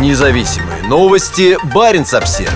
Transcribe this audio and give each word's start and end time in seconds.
Независимые 0.00 0.82
новости. 0.88 1.56
Барин 1.72 2.02
обсерва 2.02 2.52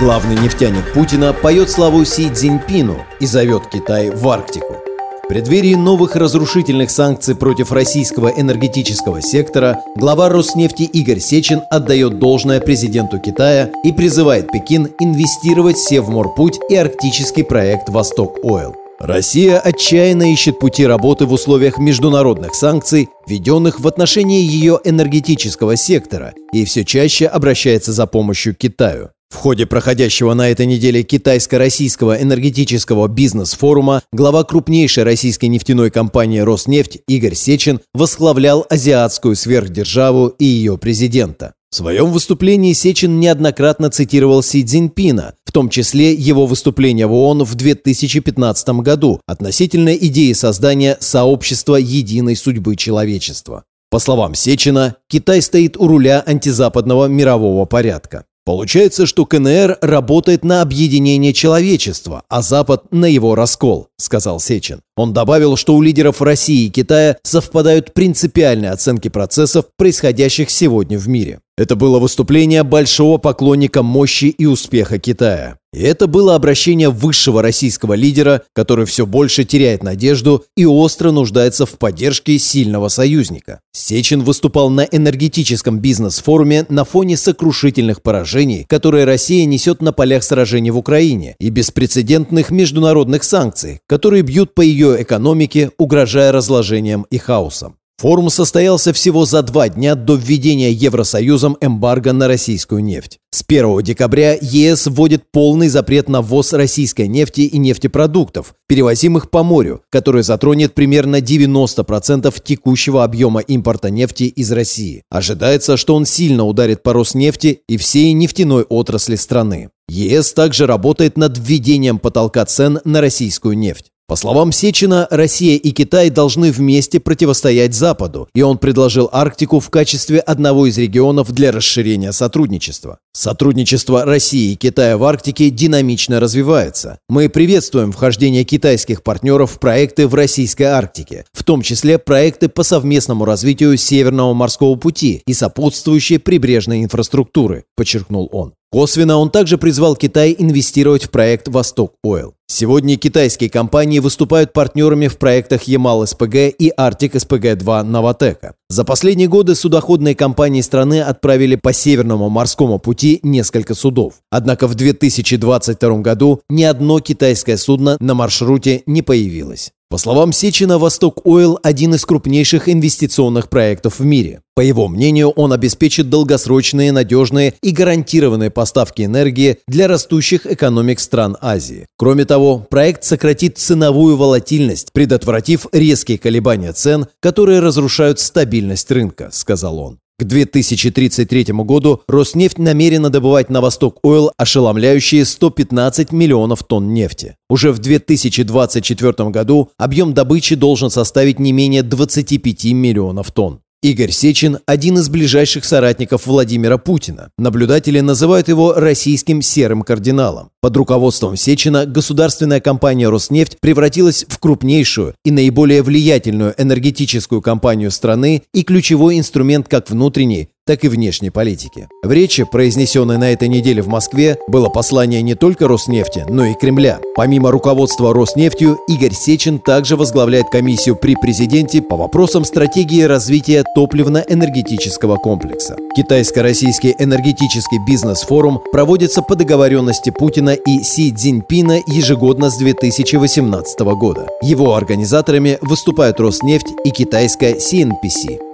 Главный 0.00 0.36
нефтяник 0.36 0.90
Путина 0.94 1.34
поет 1.34 1.68
славу 1.68 2.02
Си 2.06 2.30
Цзиньпину 2.30 3.04
и 3.20 3.26
зовет 3.26 3.64
Китай 3.70 4.08
в 4.08 4.26
Арктику. 4.26 4.76
В 5.22 5.28
преддверии 5.28 5.74
новых 5.74 6.16
разрушительных 6.16 6.90
санкций 6.90 7.34
против 7.34 7.72
российского 7.72 8.28
энергетического 8.28 9.20
сектора 9.20 9.80
глава 9.96 10.30
Роснефти 10.30 10.84
Игорь 10.84 11.20
Сечин 11.20 11.60
отдает 11.70 12.18
должное 12.18 12.60
президенту 12.60 13.18
Китая 13.18 13.70
и 13.84 13.92
призывает 13.92 14.50
Пекин 14.50 14.88
инвестировать 14.98 15.76
в 15.76 15.86
Севморпуть 15.86 16.58
и 16.70 16.74
арктический 16.74 17.44
проект 17.44 17.90
«Восток 17.90 18.38
Ойл». 18.42 18.83
Россия 19.06 19.58
отчаянно 19.58 20.32
ищет 20.32 20.58
пути 20.58 20.86
работы 20.86 21.26
в 21.26 21.32
условиях 21.34 21.76
международных 21.76 22.54
санкций, 22.54 23.10
введенных 23.26 23.78
в 23.78 23.86
отношении 23.86 24.40
ее 24.40 24.80
энергетического 24.82 25.76
сектора, 25.76 26.32
и 26.54 26.64
все 26.64 26.86
чаще 26.86 27.26
обращается 27.26 27.92
за 27.92 28.06
помощью 28.06 28.54
к 28.54 28.58
Китаю. 28.58 29.10
В 29.28 29.36
ходе 29.36 29.66
проходящего 29.66 30.32
на 30.32 30.48
этой 30.48 30.64
неделе 30.64 31.02
китайско-российского 31.02 32.22
энергетического 32.22 33.06
бизнес-форума 33.06 34.02
глава 34.10 34.42
крупнейшей 34.42 35.04
российской 35.04 35.46
нефтяной 35.46 35.90
компании 35.90 36.38
«Роснефть» 36.38 37.00
Игорь 37.06 37.34
Сечин 37.34 37.80
восхвалял 37.92 38.64
азиатскую 38.70 39.36
сверхдержаву 39.36 40.28
и 40.28 40.46
ее 40.46 40.78
президента. 40.78 41.52
В 41.70 41.74
своем 41.76 42.10
выступлении 42.10 42.72
Сечин 42.72 43.20
неоднократно 43.20 43.90
цитировал 43.90 44.42
Си 44.42 44.64
Цзиньпина, 44.64 45.34
том 45.54 45.68
числе 45.68 46.12
его 46.12 46.46
выступление 46.46 47.06
в 47.06 47.12
ООН 47.14 47.44
в 47.44 47.54
2015 47.54 48.68
году 48.80 49.20
относительно 49.24 49.94
идеи 49.94 50.32
создания 50.32 50.98
сообщества 51.00 51.76
единой 51.76 52.34
судьбы 52.34 52.74
человечества. 52.74 53.62
По 53.88 54.00
словам 54.00 54.34
Сечина, 54.34 54.96
Китай 55.08 55.40
стоит 55.40 55.76
у 55.76 55.86
руля 55.86 56.24
антизападного 56.26 57.06
мирового 57.06 57.66
порядка. 57.66 58.24
Получается, 58.44 59.06
что 59.06 59.24
КНР 59.24 59.78
работает 59.80 60.44
на 60.44 60.60
объединение 60.60 61.32
человечества, 61.32 62.24
а 62.28 62.42
Запад 62.42 62.92
на 62.92 63.06
его 63.06 63.36
раскол, 63.36 63.86
сказал 63.96 64.40
Сечин. 64.40 64.80
Он 64.96 65.14
добавил, 65.14 65.56
что 65.56 65.76
у 65.76 65.80
лидеров 65.80 66.20
России 66.20 66.66
и 66.66 66.70
Китая 66.70 67.16
совпадают 67.22 67.94
принципиальные 67.94 68.72
оценки 68.72 69.08
процессов, 69.08 69.66
происходящих 69.78 70.50
сегодня 70.50 70.98
в 70.98 71.08
мире. 71.08 71.40
Это 71.56 71.76
было 71.76 72.00
выступление 72.00 72.64
большого 72.64 73.16
поклонника 73.18 73.84
мощи 73.84 74.24
и 74.24 74.44
успеха 74.44 74.98
Китая. 74.98 75.56
И 75.72 75.82
это 75.82 76.08
было 76.08 76.34
обращение 76.34 76.88
высшего 76.90 77.42
российского 77.42 77.94
лидера, 77.94 78.42
который 78.52 78.86
все 78.86 79.06
больше 79.06 79.44
теряет 79.44 79.84
надежду 79.84 80.44
и 80.56 80.66
остро 80.66 81.12
нуждается 81.12 81.64
в 81.64 81.78
поддержке 81.78 82.40
сильного 82.40 82.88
союзника. 82.88 83.60
Сечин 83.72 84.22
выступал 84.22 84.68
на 84.68 84.80
энергетическом 84.80 85.78
бизнес-форуме 85.78 86.66
на 86.68 86.84
фоне 86.84 87.16
сокрушительных 87.16 88.02
поражений, 88.02 88.66
которые 88.68 89.04
Россия 89.04 89.44
несет 89.44 89.80
на 89.80 89.92
полях 89.92 90.24
сражений 90.24 90.70
в 90.70 90.78
Украине, 90.78 91.36
и 91.38 91.50
беспрецедентных 91.50 92.50
международных 92.50 93.22
санкций, 93.22 93.80
которые 93.86 94.22
бьют 94.22 94.54
по 94.54 94.60
ее 94.60 95.00
экономике, 95.00 95.70
угрожая 95.78 96.32
разложением 96.32 97.06
и 97.10 97.18
хаосом. 97.18 97.76
Форум 97.98 98.28
состоялся 98.28 98.92
всего 98.92 99.24
за 99.24 99.42
два 99.42 99.68
дня 99.68 99.94
до 99.94 100.16
введения 100.16 100.72
Евросоюзом 100.72 101.56
эмбарго 101.60 102.12
на 102.12 102.26
российскую 102.26 102.82
нефть. 102.82 103.18
С 103.30 103.44
1 103.46 103.82
декабря 103.82 104.36
ЕС 104.40 104.88
вводит 104.88 105.24
полный 105.32 105.68
запрет 105.68 106.08
на 106.08 106.20
ввоз 106.20 106.52
российской 106.52 107.06
нефти 107.06 107.42
и 107.42 107.56
нефтепродуктов, 107.56 108.54
перевозимых 108.68 109.30
по 109.30 109.44
морю, 109.44 109.82
который 109.90 110.22
затронет 110.24 110.74
примерно 110.74 111.20
90% 111.20 112.34
текущего 112.44 113.04
объема 113.04 113.40
импорта 113.40 113.90
нефти 113.90 114.24
из 114.24 114.50
России. 114.50 115.02
Ожидается, 115.08 115.76
что 115.76 115.94
он 115.94 116.04
сильно 116.04 116.44
ударит 116.44 116.82
по 116.82 116.92
Роснефти 116.92 117.60
и 117.68 117.76
всей 117.76 118.12
нефтяной 118.12 118.64
отрасли 118.64 119.14
страны. 119.14 119.70
ЕС 119.88 120.32
также 120.32 120.66
работает 120.66 121.16
над 121.16 121.38
введением 121.38 121.98
потолка 121.98 122.44
цен 122.44 122.80
на 122.84 123.00
российскую 123.00 123.56
нефть. 123.56 123.90
По 124.06 124.16
словам 124.16 124.52
Сечина, 124.52 125.08
Россия 125.10 125.56
и 125.56 125.70
Китай 125.70 126.10
должны 126.10 126.52
вместе 126.52 127.00
противостоять 127.00 127.74
Западу, 127.74 128.28
и 128.34 128.42
он 128.42 128.58
предложил 128.58 129.08
Арктику 129.10 129.60
в 129.60 129.70
качестве 129.70 130.20
одного 130.20 130.66
из 130.66 130.76
регионов 130.76 131.32
для 131.32 131.50
расширения 131.52 132.12
сотрудничества. 132.12 132.98
Сотрудничество 133.16 134.04
России 134.04 134.52
и 134.52 134.56
Китая 134.56 134.98
в 134.98 135.04
Арктике 135.04 135.48
динамично 135.48 136.18
развивается. 136.18 136.98
Мы 137.08 137.28
приветствуем 137.28 137.92
вхождение 137.92 138.42
китайских 138.42 139.04
партнеров 139.04 139.52
в 139.52 139.60
проекты 139.60 140.08
в 140.08 140.14
Российской 140.16 140.64
Арктике, 140.64 141.24
в 141.32 141.44
том 141.44 141.62
числе 141.62 141.98
проекты 141.98 142.48
по 142.48 142.64
совместному 142.64 143.24
развитию 143.24 143.76
Северного 143.76 144.34
морского 144.34 144.74
пути 144.74 145.22
и 145.28 145.32
сопутствующей 145.32 146.18
прибрежной 146.18 146.82
инфраструктуры, 146.82 147.66
подчеркнул 147.76 148.28
он. 148.32 148.54
Косвенно 148.74 149.18
он 149.18 149.30
также 149.30 149.58
призвал 149.58 149.94
Китай 149.94 150.34
инвестировать 150.36 151.04
в 151.04 151.10
проект 151.12 151.46
«Восток 151.46 151.92
Ойл». 152.02 152.34
Сегодня 152.48 152.96
китайские 152.96 153.48
компании 153.48 154.00
выступают 154.00 154.52
партнерами 154.52 155.06
в 155.06 155.16
проектах 155.16 155.62
Ямал-СПГ 155.62 156.54
и 156.58 156.72
Арктик-СПГ-2 156.76 157.84
Новотека. 157.84 158.54
За 158.68 158.84
последние 158.84 159.28
годы 159.28 159.54
судоходные 159.54 160.16
компании 160.16 160.60
страны 160.60 161.00
отправили 161.00 161.54
по 161.54 161.72
Северному 161.72 162.28
морскому 162.28 162.80
пути 163.04 163.20
несколько 163.22 163.74
судов. 163.74 164.14
Однако 164.30 164.66
в 164.66 164.74
2022 164.74 165.98
году 165.98 166.40
ни 166.48 166.62
одно 166.62 167.00
китайское 167.00 167.58
судно 167.58 167.98
на 168.00 168.14
маршруте 168.14 168.82
не 168.86 169.02
появилось. 169.02 169.72
По 169.90 169.98
словам 169.98 170.32
Сечина, 170.32 170.78
«Восток 170.78 171.20
Ойл»– 171.24 171.58
один 171.62 171.94
из 171.94 172.04
крупнейших 172.06 172.68
инвестиционных 172.68 173.50
проектов 173.50 174.00
в 174.00 174.04
мире. 174.04 174.40
По 174.56 174.62
его 174.62 174.88
мнению, 174.88 175.28
он 175.28 175.52
обеспечит 175.52 176.08
долгосрочные, 176.08 176.92
надежные 176.92 177.54
и 177.62 177.70
гарантированные 177.72 178.50
поставки 178.50 179.02
энергии 179.02 179.58
для 179.68 179.86
растущих 179.86 180.46
экономик 180.46 180.98
стран 180.98 181.36
Азии. 181.40 181.86
Кроме 181.98 182.24
того, 182.24 182.66
проект 182.70 183.04
сократит 183.04 183.58
ценовую 183.58 184.16
волатильность, 184.16 184.92
предотвратив 184.92 185.66
резкие 185.72 186.18
колебания 186.18 186.72
цен, 186.72 187.06
которые 187.20 187.60
разрушают 187.60 188.18
стабильность 188.18 188.90
рынка, 188.90 189.28
сказал 189.30 189.78
он. 189.78 189.98
К 190.24 190.26
2033 190.26 191.52
году 191.52 192.00
Роснефть 192.08 192.58
намерена 192.58 193.10
добывать 193.10 193.50
на 193.50 193.60
Восток 193.60 193.98
Ойл 194.02 194.32
ошеломляющие 194.38 195.22
115 195.22 196.12
миллионов 196.12 196.64
тонн 196.64 196.94
нефти. 196.94 197.36
Уже 197.50 197.72
в 197.72 197.78
2024 197.78 199.28
году 199.28 199.68
объем 199.76 200.14
добычи 200.14 200.54
должен 200.54 200.88
составить 200.88 201.38
не 201.38 201.52
менее 201.52 201.82
25 201.82 202.64
миллионов 202.72 203.32
тонн. 203.32 203.60
Игорь 203.84 204.12
Сечин– 204.12 204.60
один 204.66 204.96
из 204.96 205.10
ближайших 205.10 205.66
соратников 205.66 206.26
Владимира 206.26 206.78
Путина. 206.78 207.28
Наблюдатели 207.36 208.00
называют 208.00 208.48
его 208.48 208.72
российским 208.72 209.42
серым 209.42 209.82
кардиналом. 209.82 210.48
Под 210.62 210.74
руководством 210.78 211.36
Сечина 211.36 211.84
государственная 211.84 212.60
компания 212.60 213.10
«Роснефть» 213.10 213.58
превратилась 213.60 214.24
в 214.26 214.38
крупнейшую 214.38 215.14
и 215.22 215.30
наиболее 215.30 215.82
влиятельную 215.82 216.54
энергетическую 216.56 217.42
компанию 217.42 217.90
страны 217.90 218.44
и 218.54 218.62
ключевой 218.62 219.18
инструмент 219.18 219.68
как 219.68 219.90
внутренней, 219.90 220.48
так 220.66 220.84
и 220.84 220.88
внешней 220.88 221.30
политики. 221.30 221.88
В 222.02 222.10
речи, 222.10 222.44
произнесенной 222.44 223.18
на 223.18 223.32
этой 223.32 223.48
неделе 223.48 223.82
в 223.82 223.88
Москве, 223.88 224.38
было 224.48 224.68
послание 224.68 225.20
не 225.22 225.34
только 225.34 225.68
Роснефти, 225.68 226.24
но 226.28 226.46
и 226.46 226.54
Кремля. 226.54 227.00
Помимо 227.14 227.50
руководства 227.50 228.14
Роснефтью, 228.14 228.78
Игорь 228.88 229.12
Сечин 229.12 229.58
также 229.58 229.96
возглавляет 229.96 230.48
комиссию 230.50 230.96
при 230.96 231.16
президенте 231.16 231.82
по 231.82 231.96
вопросам 231.96 232.44
стратегии 232.44 233.02
развития 233.02 233.64
топливно-энергетического 233.74 235.16
комплекса. 235.16 235.76
Китайско-российский 235.96 236.94
энергетический 236.98 237.78
бизнес-форум 237.86 238.60
проводится 238.72 239.22
по 239.22 239.36
договоренности 239.36 240.10
Путина 240.10 240.54
и 240.54 240.82
Си 240.82 241.12
Цзиньпина 241.12 241.80
ежегодно 241.86 242.50
с 242.50 242.56
2018 242.56 243.80
года. 243.80 244.28
Его 244.42 244.74
организаторами 244.74 245.58
выступают 245.60 246.20
Роснефть 246.20 246.68
и 246.84 246.90
китайская 246.90 247.54
CNPC. 247.54 248.53